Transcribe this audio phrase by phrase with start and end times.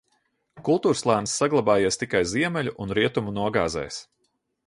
[0.69, 4.01] Kultūrslānis saglabājies tikai ziemeļu un rietumu nogāzēs.